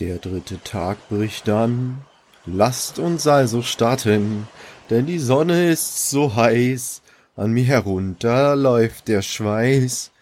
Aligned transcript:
Der 0.00 0.16
dritte 0.18 0.62
Tag 0.64 0.96
bricht 1.10 1.48
an. 1.50 1.98
Lasst 2.46 2.98
uns 2.98 3.26
also 3.26 3.60
starten, 3.60 4.48
denn 4.88 5.04
die 5.04 5.18
Sonne 5.18 5.70
ist 5.70 6.08
so 6.08 6.34
heiß. 6.34 7.02
An 7.36 7.52
mir 7.52 7.64
herunter 7.64 8.56
läuft 8.56 9.08
der 9.08 9.20
Schweiß. 9.20 10.12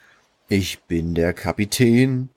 Ich 0.48 0.82
bin 0.82 1.14
der 1.14 1.32
Kapitän. 1.34 2.30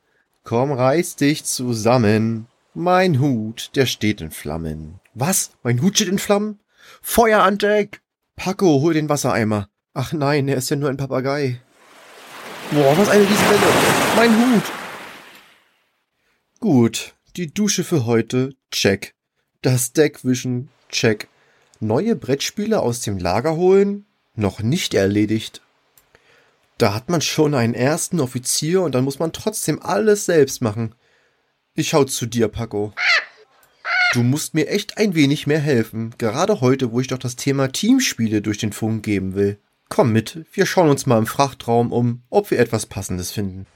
Komm, 0.44 0.72
reiß 0.72 1.16
dich 1.16 1.44
zusammen. 1.46 2.46
Mein 2.76 3.20
Hut, 3.20 3.72
der 3.76 3.88
steht 3.88 4.22
in 4.22 4.30
Flammen. 4.30 5.00
Was? 5.16 5.52
Mein 5.64 5.82
Hut 5.82 5.96
steht 5.96 6.10
in 6.10 6.20
Flammen? 6.20 6.60
Feuer 7.02 7.42
an 7.42 7.58
Deck! 7.58 8.02
Paco, 8.36 8.82
hol 8.82 8.94
den 8.94 9.10
Wassereimer. 9.10 9.68
Ach 9.96 10.14
nein, 10.14 10.48
er 10.48 10.58
ist 10.58 10.70
ja 10.70 10.76
nur 10.76 10.90
ein 10.90 10.98
Papagei. 10.98 11.60
Boah, 12.70 12.96
was 12.96 13.10
eine 13.10 13.24
Riesenwelle. 13.24 13.74
Mein 14.16 14.36
Hut. 14.38 14.64
Gut, 16.60 17.14
die 17.36 17.54
Dusche 17.54 17.84
für 17.84 18.08
heute, 18.08 18.56
check. 18.72 19.14
Das 19.62 19.94
Deck 19.94 20.26
wischen, 20.26 20.70
check. 20.90 21.28
Neue 21.80 22.16
Brettspiele 22.16 22.80
aus 22.80 23.02
dem 23.02 23.20
Lager 23.20 23.56
holen, 23.56 24.08
noch 24.34 24.62
nicht 24.62 24.96
erledigt. 24.96 25.62
Da 26.80 26.96
hat 26.96 27.10
man 27.10 27.22
schon 27.22 27.54
einen 27.54 27.76
ersten 27.76 28.20
Offizier 28.20 28.82
und 28.82 28.96
dann 28.96 29.04
muss 29.04 29.20
man 29.20 29.34
trotzdem 29.34 29.80
alles 29.84 30.26
selbst 30.26 30.64
machen. 30.64 30.96
Ich 31.76 31.90
schau 31.90 32.06
zu 32.06 32.26
dir, 32.26 32.48
Paco. 32.48 32.92
Du 34.14 34.24
musst 34.24 34.56
mir 34.56 34.68
echt 34.68 34.98
ein 34.98 35.14
wenig 35.14 35.46
mehr 35.46 35.60
helfen, 35.60 36.16
gerade 36.18 36.60
heute, 36.60 36.92
wo 36.92 37.00
ich 37.00 37.08
doch 37.08 37.20
das 37.20 37.36
Thema 37.36 37.72
Teamspiele 37.72 38.42
durch 38.42 38.58
den 38.58 38.74
Funk 38.74 39.04
geben 39.04 39.36
will. 39.36 39.60
Komm 39.90 40.12
mit, 40.12 40.46
wir 40.54 40.66
schauen 40.66 40.90
uns 40.90 41.06
mal 41.06 41.20
im 41.20 41.28
Frachtraum 41.28 41.92
um, 41.92 42.24
ob 42.32 42.50
wir 42.50 42.58
etwas 42.58 42.88
Passendes 42.88 43.32
finden. 43.32 43.68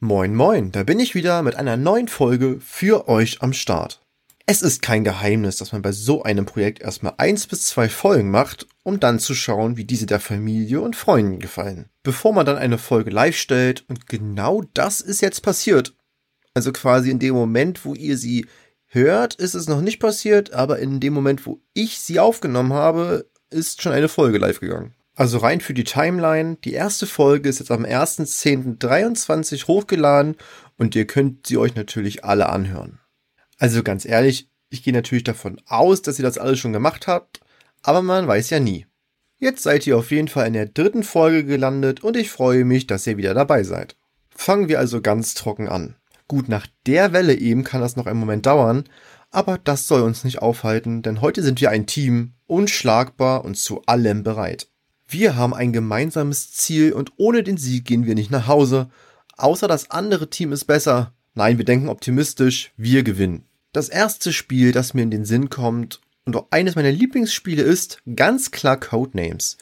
Moin 0.00 0.32
moin, 0.32 0.70
da 0.70 0.84
bin 0.84 1.00
ich 1.00 1.16
wieder 1.16 1.42
mit 1.42 1.56
einer 1.56 1.76
neuen 1.76 2.06
Folge 2.06 2.60
für 2.60 3.08
euch 3.08 3.42
am 3.42 3.52
Start. 3.52 4.00
Es 4.46 4.62
ist 4.62 4.80
kein 4.80 5.02
Geheimnis, 5.02 5.56
dass 5.56 5.72
man 5.72 5.82
bei 5.82 5.90
so 5.90 6.22
einem 6.22 6.46
Projekt 6.46 6.80
erstmal 6.80 7.14
eins 7.16 7.48
bis 7.48 7.64
zwei 7.64 7.88
Folgen 7.88 8.30
macht, 8.30 8.68
um 8.84 9.00
dann 9.00 9.18
zu 9.18 9.34
schauen, 9.34 9.76
wie 9.76 9.84
diese 9.84 10.06
der 10.06 10.20
Familie 10.20 10.82
und 10.82 10.94
Freunden 10.94 11.40
gefallen. 11.40 11.88
Bevor 12.04 12.32
man 12.32 12.46
dann 12.46 12.58
eine 12.58 12.78
Folge 12.78 13.10
live 13.10 13.36
stellt, 13.36 13.86
und 13.88 14.06
genau 14.06 14.62
das 14.72 15.00
ist 15.00 15.20
jetzt 15.20 15.40
passiert. 15.40 15.96
Also 16.54 16.70
quasi 16.70 17.10
in 17.10 17.18
dem 17.18 17.34
Moment, 17.34 17.84
wo 17.84 17.94
ihr 17.94 18.16
sie 18.16 18.46
hört, 18.86 19.34
ist 19.34 19.54
es 19.54 19.66
noch 19.66 19.80
nicht 19.80 19.98
passiert, 19.98 20.52
aber 20.52 20.78
in 20.78 21.00
dem 21.00 21.12
Moment, 21.12 21.44
wo 21.44 21.60
ich 21.74 21.98
sie 21.98 22.20
aufgenommen 22.20 22.72
habe, 22.72 23.28
ist 23.50 23.82
schon 23.82 23.90
eine 23.90 24.08
Folge 24.08 24.38
live 24.38 24.60
gegangen. 24.60 24.94
Also 25.18 25.38
rein 25.38 25.60
für 25.60 25.74
die 25.74 25.82
Timeline. 25.82 26.58
Die 26.62 26.74
erste 26.74 27.04
Folge 27.04 27.48
ist 27.48 27.58
jetzt 27.58 27.72
am 27.72 27.84
1.10.23 27.84 29.66
hochgeladen 29.66 30.36
und 30.76 30.94
ihr 30.94 31.08
könnt 31.08 31.48
sie 31.48 31.58
euch 31.58 31.74
natürlich 31.74 32.24
alle 32.24 32.48
anhören. 32.48 33.00
Also 33.58 33.82
ganz 33.82 34.04
ehrlich, 34.04 34.48
ich 34.70 34.84
gehe 34.84 34.92
natürlich 34.92 35.24
davon 35.24 35.60
aus, 35.66 36.02
dass 36.02 36.20
ihr 36.20 36.22
das 36.22 36.38
alles 36.38 36.60
schon 36.60 36.72
gemacht 36.72 37.08
habt, 37.08 37.40
aber 37.82 38.00
man 38.00 38.28
weiß 38.28 38.50
ja 38.50 38.60
nie. 38.60 38.86
Jetzt 39.40 39.64
seid 39.64 39.88
ihr 39.88 39.98
auf 39.98 40.12
jeden 40.12 40.28
Fall 40.28 40.46
in 40.46 40.52
der 40.52 40.66
dritten 40.66 41.02
Folge 41.02 41.44
gelandet 41.44 42.04
und 42.04 42.16
ich 42.16 42.30
freue 42.30 42.64
mich, 42.64 42.86
dass 42.86 43.04
ihr 43.08 43.16
wieder 43.16 43.34
dabei 43.34 43.64
seid. 43.64 43.96
Fangen 44.30 44.68
wir 44.68 44.78
also 44.78 45.00
ganz 45.00 45.34
trocken 45.34 45.68
an. 45.68 45.96
Gut, 46.28 46.48
nach 46.48 46.68
der 46.86 47.12
Welle 47.12 47.34
eben 47.34 47.64
kann 47.64 47.80
das 47.80 47.96
noch 47.96 48.06
einen 48.06 48.20
Moment 48.20 48.46
dauern, 48.46 48.84
aber 49.32 49.58
das 49.58 49.88
soll 49.88 50.02
uns 50.02 50.22
nicht 50.22 50.42
aufhalten, 50.42 51.02
denn 51.02 51.22
heute 51.22 51.42
sind 51.42 51.60
wir 51.60 51.70
ein 51.70 51.86
Team, 51.86 52.34
unschlagbar 52.46 53.44
und 53.44 53.56
zu 53.56 53.82
allem 53.86 54.22
bereit. 54.22 54.68
Wir 55.10 55.36
haben 55.36 55.54
ein 55.54 55.72
gemeinsames 55.72 56.52
Ziel 56.52 56.92
und 56.92 57.12
ohne 57.16 57.42
den 57.42 57.56
Sieg 57.56 57.86
gehen 57.86 58.04
wir 58.04 58.14
nicht 58.14 58.30
nach 58.30 58.46
Hause. 58.46 58.90
Außer 59.38 59.66
das 59.66 59.90
andere 59.90 60.28
Team 60.28 60.52
ist 60.52 60.66
besser. 60.66 61.14
Nein, 61.34 61.56
wir 61.56 61.64
denken 61.64 61.88
optimistisch, 61.88 62.72
wir 62.76 63.02
gewinnen. 63.02 63.46
Das 63.72 63.88
erste 63.88 64.34
Spiel, 64.34 64.70
das 64.70 64.92
mir 64.92 65.00
in 65.00 65.10
den 65.10 65.24
Sinn 65.24 65.48
kommt 65.48 66.02
und 66.26 66.36
auch 66.36 66.48
eines 66.50 66.74
meiner 66.74 66.92
Lieblingsspiele 66.92 67.62
ist, 67.62 68.02
ganz 68.16 68.50
klar 68.50 68.78
Codenames. 68.78 69.56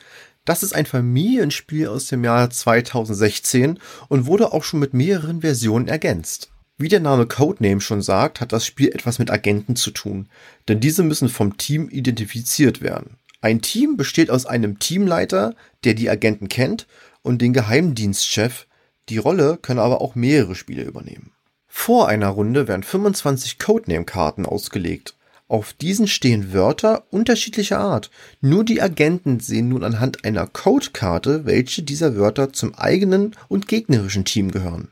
Das 0.44 0.64
ist 0.64 0.74
ein 0.74 0.84
Familienspiel 0.84 1.86
aus 1.86 2.06
dem 2.06 2.24
Jahr 2.24 2.50
2016 2.50 3.78
und 4.08 4.26
wurde 4.26 4.52
auch 4.52 4.64
schon 4.64 4.80
mit 4.80 4.94
mehreren 4.94 5.42
Versionen 5.42 5.86
ergänzt. 5.86 6.50
Wie 6.76 6.88
der 6.88 7.00
Name 7.00 7.26
Codename 7.26 7.80
schon 7.80 8.02
sagt, 8.02 8.40
hat 8.40 8.52
das 8.52 8.66
Spiel 8.66 8.88
etwas 8.88 9.20
mit 9.20 9.30
Agenten 9.30 9.76
zu 9.76 9.92
tun, 9.92 10.28
denn 10.66 10.80
diese 10.80 11.04
müssen 11.04 11.28
vom 11.28 11.56
Team 11.56 11.88
identifiziert 11.88 12.80
werden. 12.80 13.16
Ein 13.40 13.60
Team 13.60 13.96
besteht 13.96 14.30
aus 14.30 14.46
einem 14.46 14.78
Teamleiter, 14.78 15.54
der 15.84 15.94
die 15.94 16.10
Agenten 16.10 16.48
kennt, 16.48 16.86
und 17.22 17.42
den 17.42 17.52
Geheimdienstchef. 17.52 18.66
Die 19.08 19.18
Rolle 19.18 19.58
können 19.60 19.80
aber 19.80 20.00
auch 20.00 20.14
mehrere 20.14 20.54
Spieler 20.54 20.84
übernehmen. 20.84 21.32
Vor 21.66 22.08
einer 22.08 22.28
Runde 22.28 22.68
werden 22.68 22.82
25 22.82 23.58
Codename-Karten 23.58 24.46
ausgelegt. 24.46 25.14
Auf 25.48 25.72
diesen 25.74 26.08
stehen 26.08 26.52
Wörter 26.52 27.04
unterschiedlicher 27.10 27.78
Art. 27.78 28.10
Nur 28.40 28.64
die 28.64 28.82
Agenten 28.82 29.38
sehen 29.38 29.68
nun 29.68 29.84
anhand 29.84 30.24
einer 30.24 30.46
Codekarte, 30.46 31.44
welche 31.44 31.82
dieser 31.82 32.16
Wörter 32.16 32.52
zum 32.52 32.74
eigenen 32.74 33.36
und 33.48 33.68
gegnerischen 33.68 34.24
Team 34.24 34.50
gehören. 34.50 34.88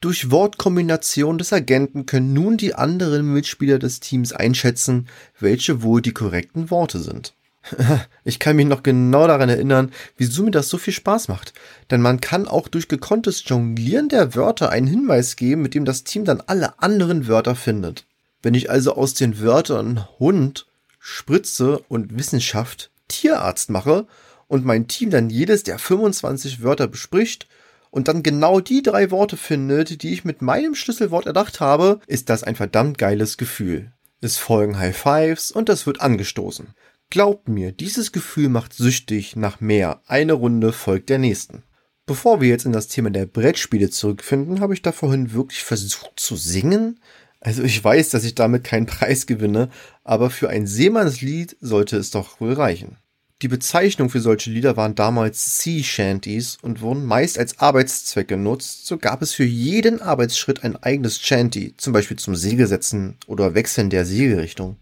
Durch 0.00 0.30
Wortkombination 0.30 1.38
des 1.38 1.52
Agenten 1.52 2.06
können 2.06 2.32
nun 2.32 2.56
die 2.56 2.74
anderen 2.74 3.32
Mitspieler 3.32 3.78
des 3.78 4.00
Teams 4.00 4.32
einschätzen, 4.32 5.08
welche 5.40 5.82
wohl 5.82 6.00
die 6.00 6.12
korrekten 6.12 6.70
Worte 6.70 7.00
sind. 7.00 7.34
Ich 8.24 8.38
kann 8.38 8.56
mich 8.56 8.66
noch 8.66 8.82
genau 8.82 9.26
daran 9.26 9.48
erinnern, 9.48 9.92
wieso 10.16 10.42
mir 10.42 10.50
das 10.50 10.68
so 10.68 10.78
viel 10.78 10.92
Spaß 10.92 11.28
macht. 11.28 11.52
Denn 11.90 12.00
man 12.00 12.20
kann 12.20 12.46
auch 12.46 12.68
durch 12.68 12.88
gekonntes 12.88 13.42
Jonglieren 13.46 14.08
der 14.08 14.34
Wörter 14.34 14.70
einen 14.70 14.86
Hinweis 14.86 15.36
geben, 15.36 15.62
mit 15.62 15.74
dem 15.74 15.84
das 15.84 16.04
Team 16.04 16.24
dann 16.24 16.42
alle 16.46 16.78
anderen 16.80 17.26
Wörter 17.26 17.54
findet. 17.54 18.06
Wenn 18.42 18.54
ich 18.54 18.70
also 18.70 18.94
aus 18.94 19.14
den 19.14 19.40
Wörtern 19.40 20.06
Hund, 20.18 20.66
Spritze 20.98 21.78
und 21.88 22.18
Wissenschaft 22.18 22.90
Tierarzt 23.08 23.70
mache 23.70 24.06
und 24.46 24.64
mein 24.64 24.86
Team 24.86 25.10
dann 25.10 25.30
jedes 25.30 25.62
der 25.62 25.78
25 25.78 26.62
Wörter 26.62 26.86
bespricht 26.86 27.48
und 27.90 28.08
dann 28.08 28.22
genau 28.22 28.60
die 28.60 28.82
drei 28.82 29.10
Worte 29.10 29.36
findet, 29.36 30.02
die 30.02 30.12
ich 30.12 30.24
mit 30.24 30.42
meinem 30.42 30.74
Schlüsselwort 30.74 31.26
erdacht 31.26 31.60
habe, 31.60 32.00
ist 32.06 32.28
das 32.28 32.44
ein 32.44 32.56
verdammt 32.56 32.98
geiles 32.98 33.38
Gefühl. 33.38 33.92
Es 34.20 34.36
folgen 34.36 34.78
High 34.78 34.96
Fives 34.96 35.50
und 35.50 35.68
es 35.68 35.86
wird 35.86 36.00
angestoßen. 36.00 36.68
Glaubt 37.10 37.48
mir, 37.48 37.72
dieses 37.72 38.12
Gefühl 38.12 38.50
macht 38.50 38.74
süchtig 38.74 39.34
nach 39.34 39.62
mehr. 39.62 40.02
Eine 40.06 40.34
Runde 40.34 40.74
folgt 40.74 41.08
der 41.08 41.18
nächsten. 41.18 41.62
Bevor 42.04 42.42
wir 42.42 42.50
jetzt 42.50 42.66
in 42.66 42.72
das 42.72 42.88
Thema 42.88 43.10
der 43.10 43.24
Brettspiele 43.24 43.88
zurückfinden, 43.88 44.60
habe 44.60 44.74
ich 44.74 44.82
da 44.82 44.92
vorhin 44.92 45.32
wirklich 45.32 45.64
versucht 45.64 46.20
zu 46.20 46.36
singen. 46.36 47.00
Also 47.40 47.62
ich 47.62 47.82
weiß, 47.82 48.10
dass 48.10 48.24
ich 48.24 48.34
damit 48.34 48.64
keinen 48.64 48.84
Preis 48.86 49.26
gewinne, 49.26 49.70
aber 50.04 50.28
für 50.28 50.50
ein 50.50 50.66
Seemannslied 50.66 51.56
sollte 51.62 51.96
es 51.96 52.10
doch 52.10 52.42
wohl 52.42 52.52
reichen. 52.52 52.98
Die 53.40 53.48
Bezeichnung 53.48 54.10
für 54.10 54.20
solche 54.20 54.50
Lieder 54.50 54.76
waren 54.76 54.94
damals 54.94 55.62
Sea 55.62 55.82
Shanties 55.82 56.58
und 56.60 56.82
wurden 56.82 57.06
meist 57.06 57.38
als 57.38 57.58
Arbeitszweck 57.58 58.28
genutzt, 58.28 58.86
so 58.86 58.98
gab 58.98 59.22
es 59.22 59.32
für 59.32 59.44
jeden 59.44 60.02
Arbeitsschritt 60.02 60.62
ein 60.62 60.76
eigenes 60.76 61.20
Shanty, 61.20 61.74
zum 61.78 61.94
Beispiel 61.94 62.18
zum 62.18 62.36
Segelsetzen 62.36 63.16
oder 63.26 63.54
Wechseln 63.54 63.88
der 63.88 64.04
Segelrichtung 64.04 64.76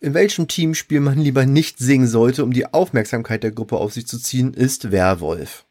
in 0.00 0.14
welchem 0.14 0.48
Teamspiel 0.48 1.00
man 1.00 1.18
lieber 1.18 1.46
nicht 1.46 1.78
singen 1.78 2.06
sollte, 2.06 2.44
um 2.44 2.52
die 2.52 2.66
Aufmerksamkeit 2.66 3.42
der 3.42 3.52
Gruppe 3.52 3.76
auf 3.76 3.92
sich 3.92 4.06
zu 4.06 4.18
ziehen, 4.18 4.54
ist 4.54 4.92
Werwolf. 4.92 5.64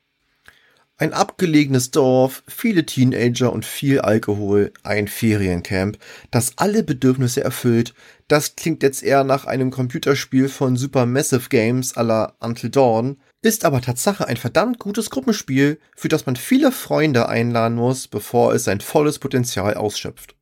Ein 0.98 1.12
abgelegenes 1.12 1.92
Dorf, 1.92 2.42
viele 2.48 2.86
Teenager 2.86 3.52
und 3.52 3.66
viel 3.66 4.00
Alkohol, 4.00 4.72
ein 4.84 5.10
Feriencamp, 5.10 5.98
das 6.32 6.54
alle 6.56 6.84
Bedürfnisse 6.84 7.44
erfüllt. 7.44 7.94
Das 8.30 8.56
klingt 8.56 8.82
jetzt 8.82 9.04
eher 9.04 9.26
nach 9.26 9.44
einem 9.44 9.72
Computerspiel 9.72 10.48
von 10.48 10.78
Supermassive 10.78 11.50
Games 11.50 11.98
à 11.98 12.04
la 12.04 12.34
Until 12.40 12.70
Dawn, 12.70 13.18
ist 13.42 13.66
aber 13.66 13.82
Tatsache 13.82 14.26
ein 14.26 14.38
verdammt 14.38 14.80
gutes 14.80 15.10
Gruppenspiel, 15.10 15.80
für 15.98 16.08
das 16.08 16.26
man 16.26 16.38
viele 16.38 16.72
Freunde 16.72 17.28
einladen 17.28 17.76
muss, 17.76 18.08
bevor 18.08 18.54
es 18.54 18.64
sein 18.64 18.80
volles 18.80 19.20
Potenzial 19.20 19.74
ausschöpft. 19.74 20.35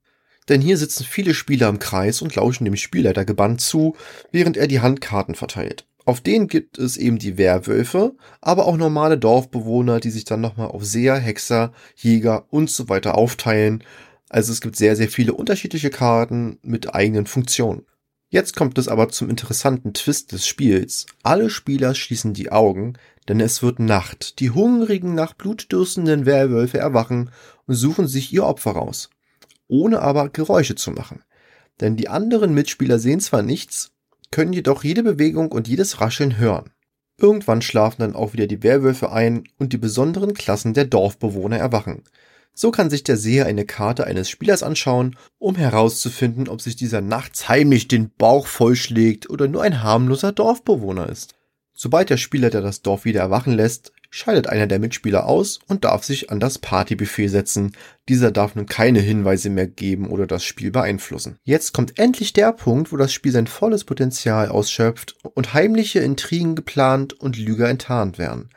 Denn 0.50 0.62
hier 0.62 0.78
sitzen 0.78 1.06
viele 1.06 1.34
Spieler 1.34 1.70
im 1.70 1.80
Kreis 1.80 2.22
und 2.22 2.36
lauschen 2.36 2.66
dem 2.66 2.76
Spielleiter 2.76 3.26
gebannt 3.26 3.62
zu, 3.62 3.96
während 4.32 4.58
er 4.58 4.68
die 4.68 4.82
Handkarten 4.82 5.36
verteilt. 5.36 5.86
Auf 6.06 6.20
denen 6.20 6.48
gibt 6.48 6.78
es 6.78 6.98
eben 6.98 7.18
die 7.18 7.38
Werwölfe, 7.38 8.16
aber 8.42 8.66
auch 8.66 8.76
normale 8.76 9.18
Dorfbewohner, 9.18 10.02
die 10.02 10.10
sich 10.10 10.26
dann 10.26 10.42
nochmal 10.42 10.68
auf 10.68 10.84
Seher, 10.84 11.16
Hexer, 11.16 11.72
Jäger 11.96 12.46
und 12.50 12.70
so 12.70 12.90
weiter 12.90 13.18
aufteilen. 13.18 13.84
Also 14.28 14.52
es 14.52 14.60
gibt 14.60 14.76
sehr, 14.76 14.98
sehr 14.98 15.08
viele 15.08 15.34
unterschiedliche 15.34 15.90
Karten 15.90 16.60
mit 16.62 16.94
eigenen 16.94 17.26
Funktionen. 17.26 17.86
Jetzt 18.30 18.56
kommt 18.56 18.78
es 18.78 18.88
aber 18.88 19.10
zum 19.10 19.30
interessanten 19.30 19.94
Twist 19.94 20.32
des 20.32 20.46
Spiels. 20.46 21.06
Alle 21.22 21.50
Spieler 21.50 21.96
schließen 21.96 22.34
die 22.34 22.52
Augen, 22.52 22.94
denn 23.30 23.40
es 23.40 23.62
wird 23.62 23.80
Nacht. 23.80 24.40
Die 24.40 24.50
hungrigen, 24.50 25.14
nach 25.14 25.34
Blut 25.34 25.72
dürstenden 25.72 26.26
Werwölfe 26.26 26.80
erwachen 26.80 27.30
und 27.68 27.76
suchen 27.76 28.08
sich 28.08 28.34
ihr 28.34 28.44
Opfer 28.44 28.72
raus 28.72 29.10
ohne 29.68 30.02
aber 30.02 30.30
Geräusche 30.30 30.76
zu 30.76 30.92
machen. 30.92 31.24
Denn 31.82 31.96
die 31.96 32.10
anderen 32.10 32.54
Mitspieler 32.54 33.00
sehen 33.00 33.20
zwar 33.20 33.42
nichts, 33.42 33.92
können 34.32 34.54
jedoch 34.54 34.84
jede 34.84 35.04
Bewegung 35.04 35.52
und 35.52 35.68
jedes 35.68 36.02
Rascheln 36.02 36.38
hören. 36.38 36.72
Irgendwann 37.18 37.62
schlafen 37.62 38.02
dann 38.02 38.16
auch 38.16 38.34
wieder 38.34 38.48
die 38.48 38.64
Werwölfe 38.64 39.12
ein 39.12 39.44
und 39.60 39.74
die 39.74 39.78
besonderen 39.78 40.34
Klassen 40.34 40.74
der 40.74 40.86
Dorfbewohner 40.86 41.58
erwachen. 41.58 42.04
So 42.56 42.70
kann 42.70 42.90
sich 42.90 43.04
der 43.04 43.18
Seher 43.18 43.46
eine 43.46 43.66
Karte 43.66 44.06
eines 44.06 44.30
Spielers 44.30 44.62
anschauen, 44.62 45.16
um 45.40 45.56
herauszufinden, 45.56 46.48
ob 46.48 46.62
sich 46.62 46.76
dieser 46.76 47.02
nachts 47.02 47.50
heimlich 47.50 47.88
den 47.88 48.12
Bauch 48.16 48.46
vollschlägt 48.46 49.30
oder 49.30 49.48
nur 49.48 49.64
ein 49.64 49.82
harmloser 49.82 50.32
Dorfbewohner 50.32 51.10
ist. 51.10 51.36
Sobald 51.74 52.12
der 52.12 52.18
Spieler, 52.18 52.52
der 52.52 52.62
das 52.62 52.84
Dorf 52.84 53.06
wieder 53.06 53.22
erwachen 53.22 53.54
lässt, 53.54 53.92
scheidet 54.16 54.46
einer 54.46 54.68
der 54.68 54.78
Mitspieler 54.78 55.26
aus 55.26 55.58
und 55.68 55.86
darf 55.86 56.04
sich 56.04 56.30
an 56.30 56.40
das 56.40 56.60
Partybuffet 56.60 57.30
setzen. 57.30 57.76
Dieser 58.08 58.30
darf 58.30 58.54
nun 58.54 58.68
keine 58.68 59.00
Hinweise 59.00 59.50
mehr 59.50 59.66
geben 59.66 60.12
oder 60.12 60.28
das 60.28 60.44
Spiel 60.44 60.70
beeinflussen. 60.70 61.40
Jetzt 61.44 61.74
kommt 61.74 61.98
endlich 61.98 62.32
der 62.32 62.54
Punkt, 62.54 62.92
wo 62.92 62.98
das 62.98 63.12
Spiel 63.12 63.32
sein 63.32 63.48
volles 63.48 63.86
Potenzial 63.86 64.50
ausschöpft 64.50 65.16
und 65.34 65.56
heimliche 65.56 66.00
Intrigen 66.02 66.54
geplant 66.54 67.14
und 67.14 67.40
Lüger 67.40 67.70
enttarnt 67.70 68.20
werden. 68.20 68.50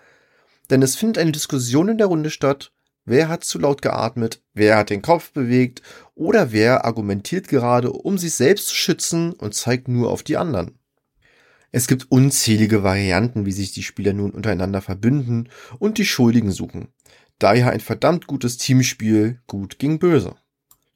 Denn 0.69 0.83
es 0.83 0.95
findet 0.95 1.17
eine 1.17 1.33
Diskussion 1.33 1.89
in 1.89 1.97
der 1.97 2.09
Runde 2.09 2.29
statt, 2.29 2.71
Wer 3.07 3.29
hat 3.29 3.45
zu 3.45 3.59
laut 3.59 3.81
geatmet? 3.81 4.43
Wer 4.53 4.77
hat 4.77 4.91
den 4.91 5.01
Kopf 5.01 5.31
bewegt? 5.31 5.81
Oder 6.15 6.53
wer 6.53 6.85
argumentiert 6.85 7.49
gerade, 7.49 7.93
um 7.93 8.19
sich 8.19 8.35
selbst 8.35 8.67
zu 8.67 8.75
schützen 8.75 9.33
und 9.33 9.55
zeigt 9.55 9.89
nur 9.89 10.11
auf 10.11 10.23
die 10.23 10.37
anderen? 10.37 10.79
Es 11.77 11.89
gibt 11.89 12.11
unzählige 12.11 12.83
Varianten, 12.83 13.45
wie 13.45 13.53
sich 13.53 13.71
die 13.71 13.83
Spieler 13.83 14.15
nun 14.15 14.31
untereinander 14.31 14.81
verbünden 14.81 15.51
und 15.79 15.99
die 15.99 16.07
Schuldigen 16.07 16.51
suchen. 16.51 16.89
Daher 17.39 17.69
ein 17.69 17.81
verdammt 17.81 18.27
gutes 18.27 18.57
Teamspiel, 18.57 19.43
gut 19.47 19.79
gegen 19.79 19.99
böse. 19.99 20.37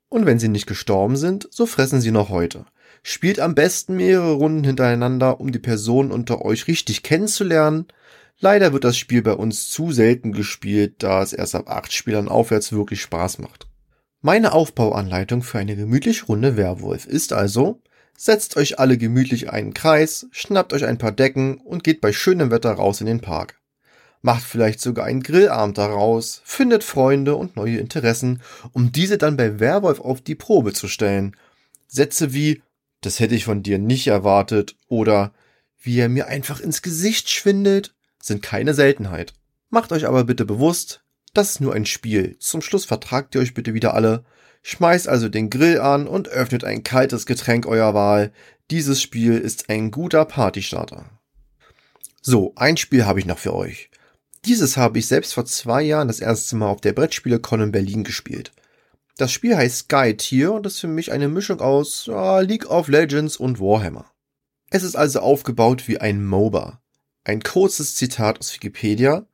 Und 0.08 0.24
wenn 0.24 0.38
sie 0.38 0.48
nicht 0.48 0.66
gestorben 0.66 1.18
sind, 1.18 1.46
so 1.50 1.66
fressen 1.66 2.00
sie 2.00 2.10
noch 2.10 2.30
heute. 2.30 2.64
Spielt 3.02 3.40
am 3.40 3.54
besten 3.54 3.96
mehrere 3.96 4.32
Runden 4.32 4.64
hintereinander, 4.64 5.38
um 5.38 5.52
die 5.52 5.58
Personen 5.58 6.10
unter 6.10 6.46
euch 6.46 6.66
richtig 6.66 7.02
kennenzulernen, 7.02 7.88
Leider 8.38 8.72
wird 8.72 8.84
das 8.84 8.96
Spiel 8.96 9.20
bei 9.20 9.34
uns 9.34 9.68
zu 9.68 9.92
selten 9.92 10.32
gespielt, 10.32 11.02
da 11.02 11.22
es 11.22 11.34
erst 11.34 11.54
ab 11.54 11.68
acht 11.68 11.92
Spielern 11.92 12.26
aufwärts 12.26 12.72
wirklich 12.72 13.02
Spaß 13.02 13.38
macht. 13.40 13.68
Meine 14.22 14.54
Aufbauanleitung 14.54 15.42
für 15.42 15.58
eine 15.58 15.76
gemütliche 15.76 16.24
Runde 16.24 16.56
Werwolf 16.56 17.04
ist 17.04 17.34
also, 17.34 17.82
setzt 18.22 18.58
euch 18.58 18.78
alle 18.78 18.98
gemütlich 18.98 19.48
einen 19.48 19.72
Kreis, 19.72 20.26
schnappt 20.30 20.74
euch 20.74 20.84
ein 20.84 20.98
paar 20.98 21.10
Decken 21.10 21.56
und 21.56 21.82
geht 21.82 22.02
bei 22.02 22.12
schönem 22.12 22.50
Wetter 22.50 22.72
raus 22.72 23.00
in 23.00 23.06
den 23.06 23.22
Park. 23.22 23.58
Macht 24.20 24.42
vielleicht 24.42 24.82
sogar 24.82 25.06
einen 25.06 25.22
Grillabend 25.22 25.78
daraus, 25.78 26.42
findet 26.44 26.84
Freunde 26.84 27.34
und 27.34 27.56
neue 27.56 27.78
Interessen, 27.78 28.42
um 28.72 28.92
diese 28.92 29.16
dann 29.16 29.38
bei 29.38 29.58
Werwolf 29.58 30.00
auf 30.00 30.20
die 30.20 30.34
Probe 30.34 30.74
zu 30.74 30.86
stellen. 30.86 31.34
Sätze 31.88 32.34
wie, 32.34 32.62
das 33.00 33.20
hätte 33.20 33.34
ich 33.34 33.46
von 33.46 33.62
dir 33.62 33.78
nicht 33.78 34.06
erwartet 34.06 34.76
oder 34.86 35.32
wie 35.80 35.98
er 35.98 36.10
mir 36.10 36.26
einfach 36.26 36.60
ins 36.60 36.82
Gesicht 36.82 37.30
schwindelt 37.30 37.94
sind 38.22 38.42
keine 38.42 38.74
Seltenheit. 38.74 39.32
Macht 39.70 39.92
euch 39.92 40.06
aber 40.06 40.24
bitte 40.24 40.44
bewusst, 40.44 41.02
das 41.32 41.52
ist 41.52 41.60
nur 41.62 41.72
ein 41.72 41.86
Spiel. 41.86 42.36
Zum 42.38 42.60
Schluss 42.60 42.84
vertragt 42.84 43.34
ihr 43.34 43.40
euch 43.40 43.54
bitte 43.54 43.72
wieder 43.72 43.94
alle. 43.94 44.26
Schmeißt 44.62 45.08
also 45.08 45.28
den 45.28 45.50
Grill 45.50 45.80
an 45.80 46.06
und 46.06 46.28
öffnet 46.28 46.64
ein 46.64 46.82
kaltes 46.82 47.26
Getränk 47.26 47.66
eurer 47.66 47.94
Wahl. 47.94 48.32
Dieses 48.70 49.00
Spiel 49.00 49.38
ist 49.38 49.70
ein 49.70 49.90
guter 49.90 50.24
Partystarter. 50.24 51.06
So, 52.22 52.52
ein 52.56 52.76
Spiel 52.76 53.06
habe 53.06 53.18
ich 53.18 53.26
noch 53.26 53.38
für 53.38 53.54
euch. 53.54 53.90
Dieses 54.44 54.76
habe 54.76 54.98
ich 54.98 55.06
selbst 55.06 55.34
vor 55.34 55.44
zwei 55.44 55.82
Jahren 55.82 56.08
das 56.08 56.20
erste 56.20 56.56
Mal 56.56 56.68
auf 56.68 56.80
der 56.80 56.92
Brettspiele-Con 56.92 57.62
in 57.62 57.72
Berlin 57.72 58.04
gespielt. 58.04 58.52
Das 59.16 59.32
Spiel 59.32 59.56
heißt 59.56 59.78
Sky 59.78 60.16
Tier 60.16 60.52
und 60.52 60.66
ist 60.66 60.80
für 60.80 60.88
mich 60.88 61.12
eine 61.12 61.28
Mischung 61.28 61.60
aus 61.60 62.08
äh, 62.08 62.42
League 62.42 62.70
of 62.70 62.88
Legends 62.88 63.36
und 63.36 63.60
Warhammer. 63.60 64.10
Es 64.70 64.82
ist 64.82 64.96
also 64.96 65.20
aufgebaut 65.20 65.88
wie 65.88 65.98
ein 65.98 66.24
MOBA. 66.24 66.80
Ein 67.24 67.42
kurzes 67.42 67.96
Zitat 67.96 68.38
aus 68.38 68.54
Wikipedia. 68.54 69.26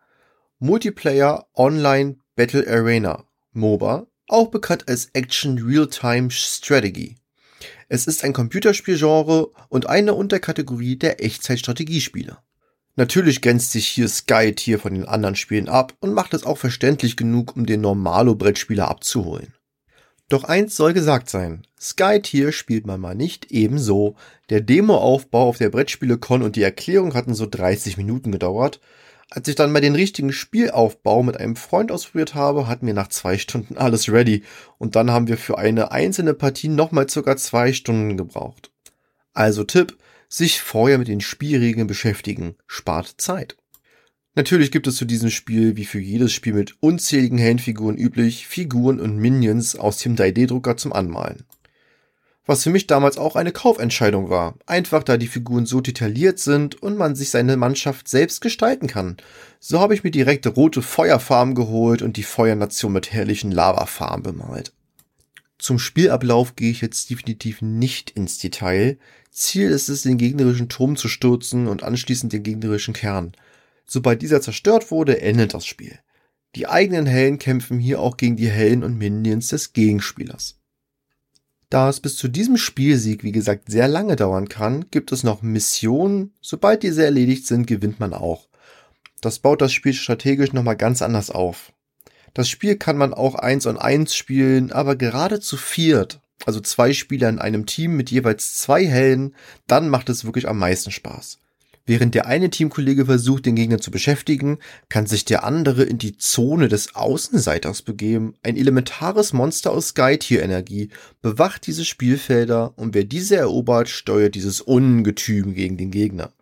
Multiplayer 0.58 1.46
Online 1.54 2.16
Battle 2.34 2.66
Arena 2.66 3.26
MOBA, 3.52 4.06
auch 4.28 4.48
bekannt 4.48 4.88
als 4.88 5.10
Action 5.12 5.58
Real-Time 5.58 6.30
Strategy. 6.30 7.16
Es 7.88 8.06
ist 8.06 8.24
ein 8.24 8.32
Computerspielgenre 8.32 9.50
und 9.68 9.88
eine 9.88 10.14
Unterkategorie 10.14 10.96
der 10.96 11.22
Echtzeitstrategiespiele. 11.24 12.38
Natürlich 12.96 13.42
grenzt 13.42 13.72
sich 13.72 13.86
hier 13.86 14.08
Sky 14.08 14.54
Tier 14.54 14.78
von 14.78 14.94
den 14.94 15.04
anderen 15.04 15.36
Spielen 15.36 15.68
ab 15.68 15.92
und 16.00 16.14
macht 16.14 16.32
es 16.34 16.44
auch 16.44 16.58
verständlich 16.58 17.16
genug, 17.16 17.54
um 17.54 17.66
den 17.66 17.82
Normalo-Brettspieler 17.82 18.88
abzuholen. 18.88 19.52
Doch 20.28 20.44
eins 20.44 20.74
soll 20.74 20.92
gesagt 20.92 21.30
sein. 21.30 21.66
Sky 21.78 22.20
Tier 22.20 22.50
spielt 22.50 22.86
man 22.86 23.00
mal 23.00 23.14
nicht 23.14 23.52
ebenso. 23.52 24.16
Der 24.50 24.60
Demoaufbau 24.60 25.48
auf 25.48 25.58
der 25.58 25.68
Brettspiele-Con 25.68 26.42
und 26.42 26.56
die 26.56 26.62
Erklärung 26.62 27.14
hatten 27.14 27.34
so 27.34 27.46
30 27.46 27.96
Minuten 27.96 28.32
gedauert. 28.32 28.80
Als 29.28 29.48
ich 29.48 29.56
dann 29.56 29.72
mal 29.72 29.80
den 29.80 29.96
richtigen 29.96 30.32
Spielaufbau 30.32 31.22
mit 31.22 31.36
einem 31.38 31.56
Freund 31.56 31.90
ausprobiert 31.90 32.34
habe, 32.34 32.68
hatten 32.68 32.86
wir 32.86 32.94
nach 32.94 33.08
zwei 33.08 33.38
Stunden 33.38 33.76
alles 33.76 34.10
ready. 34.10 34.44
Und 34.78 34.94
dann 34.94 35.10
haben 35.10 35.26
wir 35.26 35.36
für 35.36 35.58
eine 35.58 35.90
einzelne 35.90 36.32
Partie 36.32 36.68
nochmal 36.68 37.08
circa 37.08 37.36
zwei 37.36 37.72
Stunden 37.72 38.16
gebraucht. 38.16 38.70
Also 39.32 39.64
Tipp, 39.64 39.98
sich 40.28 40.60
vorher 40.60 40.98
mit 40.98 41.08
den 41.08 41.20
Spielregeln 41.20 41.86
beschäftigen. 41.86 42.54
Spart 42.66 43.14
Zeit. 43.18 43.56
Natürlich 44.36 44.70
gibt 44.70 44.86
es 44.86 44.96
zu 44.96 45.06
diesem 45.06 45.30
Spiel, 45.30 45.76
wie 45.76 45.86
für 45.86 45.98
jedes 45.98 46.32
Spiel 46.32 46.52
mit 46.52 46.76
unzähligen 46.80 47.40
Handfiguren 47.40 47.96
üblich, 47.96 48.46
Figuren 48.46 49.00
und 49.00 49.16
Minions 49.16 49.76
aus 49.76 49.98
dem 49.98 50.14
3D-Drucker 50.14 50.76
zum 50.76 50.92
Anmalen. 50.92 51.44
Was 52.48 52.62
für 52.62 52.70
mich 52.70 52.86
damals 52.86 53.18
auch 53.18 53.34
eine 53.34 53.50
Kaufentscheidung 53.50 54.30
war, 54.30 54.54
einfach 54.66 55.02
da 55.02 55.16
die 55.16 55.26
Figuren 55.26 55.66
so 55.66 55.80
detailliert 55.80 56.38
sind 56.38 56.80
und 56.80 56.96
man 56.96 57.16
sich 57.16 57.30
seine 57.30 57.56
Mannschaft 57.56 58.06
selbst 58.06 58.40
gestalten 58.40 58.86
kann. 58.86 59.16
So 59.58 59.80
habe 59.80 59.94
ich 59.94 60.04
mir 60.04 60.12
direkt 60.12 60.46
rote 60.56 60.80
Feuerfarben 60.80 61.56
geholt 61.56 62.02
und 62.02 62.16
die 62.16 62.22
Feuernation 62.22 62.92
mit 62.92 63.12
herrlichen 63.12 63.50
Lavafarben 63.50 64.22
bemalt. 64.22 64.72
Zum 65.58 65.80
Spielablauf 65.80 66.54
gehe 66.54 66.70
ich 66.70 66.82
jetzt 66.82 67.10
definitiv 67.10 67.62
nicht 67.62 68.10
ins 68.10 68.38
Detail. 68.38 68.98
Ziel 69.32 69.68
ist 69.70 69.88
es, 69.88 70.02
den 70.02 70.16
gegnerischen 70.16 70.68
Turm 70.68 70.96
zu 70.96 71.08
stürzen 71.08 71.66
und 71.66 71.82
anschließend 71.82 72.32
den 72.32 72.44
gegnerischen 72.44 72.94
Kern. 72.94 73.32
Sobald 73.86 74.22
dieser 74.22 74.40
zerstört 74.40 74.92
wurde, 74.92 75.20
endet 75.20 75.54
das 75.54 75.66
Spiel. 75.66 75.98
Die 76.54 76.68
eigenen 76.68 77.06
Helden 77.06 77.38
kämpfen 77.38 77.80
hier 77.80 78.00
auch 78.00 78.16
gegen 78.16 78.36
die 78.36 78.48
Helden 78.48 78.84
und 78.84 78.98
Minions 78.98 79.48
des 79.48 79.72
Gegenspielers. 79.72 80.60
Da 81.76 81.90
es 81.90 82.00
bis 82.00 82.16
zu 82.16 82.28
diesem 82.28 82.56
Spielsieg, 82.56 83.22
wie 83.22 83.32
gesagt, 83.32 83.70
sehr 83.70 83.86
lange 83.86 84.16
dauern 84.16 84.48
kann, 84.48 84.86
gibt 84.90 85.12
es 85.12 85.24
noch 85.24 85.42
Missionen. 85.42 86.32
Sobald 86.40 86.82
diese 86.82 87.04
erledigt 87.04 87.46
sind, 87.46 87.66
gewinnt 87.66 88.00
man 88.00 88.14
auch. 88.14 88.48
Das 89.20 89.40
baut 89.40 89.60
das 89.60 89.74
Spiel 89.74 89.92
strategisch 89.92 90.54
nochmal 90.54 90.78
ganz 90.78 91.02
anders 91.02 91.28
auf. 91.28 91.74
Das 92.32 92.48
Spiel 92.48 92.76
kann 92.76 92.96
man 92.96 93.12
auch 93.12 93.34
eins 93.34 93.66
und 93.66 93.76
eins 93.76 94.16
spielen, 94.16 94.72
aber 94.72 94.96
gerade 94.96 95.38
zu 95.38 95.58
viert, 95.58 96.22
also 96.46 96.60
zwei 96.60 96.94
Spieler 96.94 97.28
in 97.28 97.38
einem 97.38 97.66
Team 97.66 97.94
mit 97.94 98.10
jeweils 98.10 98.56
zwei 98.56 98.86
Helden, 98.86 99.34
dann 99.66 99.90
macht 99.90 100.08
es 100.08 100.24
wirklich 100.24 100.48
am 100.48 100.58
meisten 100.58 100.92
Spaß. 100.92 101.40
Während 101.88 102.16
der 102.16 102.26
eine 102.26 102.50
Teamkollege 102.50 103.06
versucht, 103.06 103.46
den 103.46 103.54
Gegner 103.54 103.80
zu 103.80 103.92
beschäftigen, 103.92 104.58
kann 104.88 105.06
sich 105.06 105.24
der 105.24 105.44
andere 105.44 105.84
in 105.84 105.98
die 105.98 106.16
Zone 106.16 106.66
des 106.66 106.96
Außenseiters 106.96 107.82
begeben. 107.82 108.34
Ein 108.42 108.56
elementares 108.56 109.32
Monster 109.32 109.70
aus 109.70 109.88
Sky-Tier-Energie 109.88 110.90
bewacht 111.22 111.64
diese 111.64 111.84
Spielfelder 111.84 112.76
und 112.76 112.94
wer 112.94 113.04
diese 113.04 113.36
erobert, 113.36 113.88
steuert 113.88 114.34
dieses 114.34 114.60
Ungetüm 114.60 115.54
gegen 115.54 115.76
den 115.76 115.92
Gegner. 115.92 116.32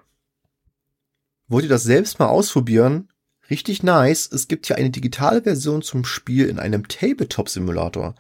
Wollt 1.47 1.65
ihr 1.65 1.71
das 1.71 1.83
selbst 1.85 2.19
mal 2.19 2.29
ausprobieren? 2.29 3.11
Richtig 3.51 3.83
nice, 3.83 4.31
es 4.33 4.49
gibt 4.49 4.67
hier 4.67 4.77
eine 4.77 4.89
digitale 4.89 5.43
Version 5.43 5.83
zum 5.83 6.07
Spiel 6.07 6.49
in 6.49 6.59
einem 6.59 6.89
Tabletop-Simulator. 6.89 8.15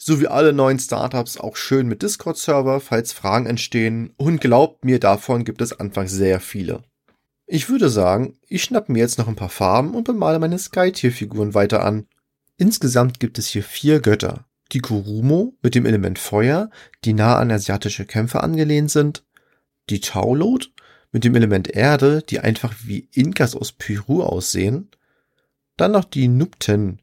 So 0.00 0.20
wie 0.20 0.28
alle 0.28 0.52
neuen 0.52 0.78
Startups 0.78 1.38
auch 1.38 1.56
schön 1.56 1.88
mit 1.88 2.02
Discord-Server, 2.02 2.80
falls 2.80 3.12
Fragen 3.12 3.46
entstehen. 3.46 4.14
Und 4.16 4.40
glaubt 4.40 4.84
mir, 4.84 5.00
davon 5.00 5.44
gibt 5.44 5.60
es 5.60 5.78
anfangs 5.78 6.12
sehr 6.12 6.38
viele. 6.38 6.82
Ich 7.46 7.68
würde 7.68 7.90
sagen, 7.90 8.38
ich 8.46 8.62
schnapp 8.62 8.88
mir 8.88 9.00
jetzt 9.00 9.18
noch 9.18 9.26
ein 9.26 9.34
paar 9.34 9.48
Farben 9.48 9.94
und 9.94 10.04
bemale 10.04 10.38
meine 10.38 10.58
Sky-Tier-Figuren 10.58 11.54
weiter 11.54 11.84
an. 11.84 12.06
Insgesamt 12.58 13.18
gibt 13.18 13.38
es 13.38 13.48
hier 13.48 13.64
vier 13.64 14.00
Götter. 14.00 14.44
Die 14.72 14.80
Kurumo 14.80 15.56
mit 15.62 15.74
dem 15.74 15.86
Element 15.86 16.18
Feuer, 16.18 16.70
die 17.04 17.14
nah 17.14 17.36
an 17.38 17.50
asiatische 17.50 18.04
Kämpfer 18.04 18.44
angelehnt 18.44 18.90
sind. 18.90 19.24
Die 19.90 20.00
Taulot 20.00 20.72
mit 21.10 21.24
dem 21.24 21.34
Element 21.34 21.68
Erde, 21.68 22.22
die 22.22 22.40
einfach 22.40 22.74
wie 22.84 23.08
Inkas 23.12 23.56
aus 23.56 23.72
Peru 23.72 24.22
aussehen. 24.22 24.90
Dann 25.76 25.92
noch 25.92 26.04
die 26.04 26.28
Nupten. 26.28 27.00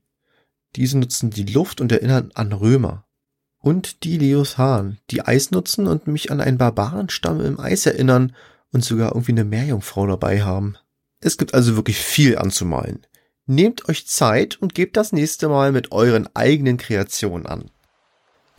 Diese 0.76 0.98
nutzen 0.98 1.30
die 1.30 1.44
Luft 1.44 1.82
und 1.82 1.92
erinnern 1.92 2.32
an 2.34 2.52
Römer. 2.52 3.06
Und 3.60 4.04
die 4.04 4.18
Leosan, 4.18 5.00
die 5.10 5.22
Eis 5.22 5.52
nutzen 5.52 5.88
und 5.88 6.08
mich 6.08 6.32
an 6.32 6.42
einen 6.42 6.58
Barbarenstamm 6.58 7.42
im 7.42 7.60
Eis 7.60 7.86
erinnern 7.86 8.36
und 8.72 8.84
sogar 8.84 9.10
irgendwie 9.10 9.32
eine 9.32 9.46
Meerjungfrau 9.46 10.06
dabei 10.06 10.44
haben. 10.44 10.78
Es 11.22 11.38
gibt 11.38 11.54
also 11.54 11.76
wirklich 11.76 11.98
viel 11.98 12.38
anzumalen. 12.38 13.08
Nehmt 13.48 13.90
euch 13.90 14.08
Zeit 14.08 14.58
und 14.62 14.76
gebt 14.76 14.98
das 14.98 15.12
nächste 15.12 15.50
Mal 15.50 15.72
mit 15.72 15.92
euren 15.92 16.28
eigenen 16.36 16.78
Kreationen 16.78 17.46
an. 17.46 17.72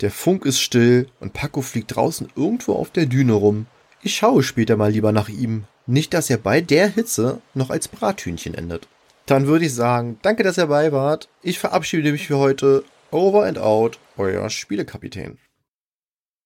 Der 0.01 0.11
Funk 0.11 0.45
ist 0.45 0.59
still 0.59 1.07
und 1.19 1.33
Paco 1.33 1.61
fliegt 1.61 1.95
draußen 1.95 2.29
irgendwo 2.35 2.73
auf 2.73 2.91
der 2.91 3.05
Düne 3.05 3.33
rum 3.33 3.67
ich 4.03 4.15
schaue 4.15 4.43
später 4.43 4.77
mal 4.77 4.91
lieber 4.91 5.11
nach 5.11 5.27
ihm. 5.27 5.65
Nicht, 5.85 6.13
dass 6.13 6.29
er 6.29 6.37
bei 6.37 6.61
der 6.61 6.87
Hitze 6.87 7.41
noch 7.53 7.69
als 7.69 7.87
Brathühnchen 7.87 8.53
endet. 8.53 8.87
Dann 9.27 9.45
würde 9.45 9.65
ich 9.65 9.75
sagen, 9.75 10.17
danke, 10.21 10.43
dass 10.43 10.57
ihr 10.57 10.61
dabei 10.61 10.91
wart. 10.91 11.27
Ich 11.43 11.59
verabschiede 11.59 12.11
mich 12.11 12.27
für 12.27 12.37
heute. 12.37 12.83
Over 13.11 13.45
and 13.45 13.59
out, 13.59 13.99
euer 14.17 14.49
Spielekapitän. 14.49 15.37